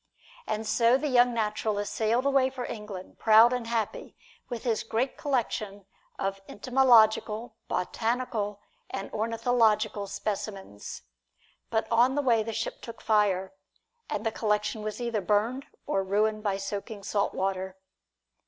And 0.47 0.65
so 0.65 0.97
the 0.97 1.07
young 1.09 1.31
naturalist 1.31 1.93
sailed 1.93 2.25
away 2.25 2.49
for 2.49 2.65
England, 2.65 3.19
proud 3.19 3.53
and 3.53 3.67
happy, 3.67 4.15
with 4.49 4.63
his 4.63 4.81
great 4.81 5.15
collection 5.15 5.85
of 6.17 6.41
entomological, 6.49 7.53
botanical 7.67 8.61
and 8.89 9.13
ornithological 9.13 10.07
specimens. 10.07 11.03
But 11.69 11.87
on 11.91 12.15
the 12.15 12.23
way 12.23 12.41
the 12.41 12.51
ship 12.51 12.81
took 12.81 12.99
fire, 12.99 13.53
and 14.09 14.25
the 14.25 14.31
collection 14.31 14.81
was 14.81 14.99
either 14.99 15.21
burned 15.21 15.67
or 15.85 16.03
ruined 16.03 16.41
by 16.41 16.57
soaking 16.57 17.03
salt 17.03 17.35
water. 17.35 17.77